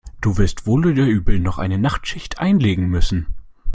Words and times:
Du 0.19 0.39
wirst 0.39 0.65
wohl 0.65 0.87
oder 0.91 1.05
übel 1.05 1.39
noch 1.39 1.59
eine 1.59 1.77
Nachtschicht 1.77 2.39
einlegen 2.39 2.87
müssen. 2.89 3.27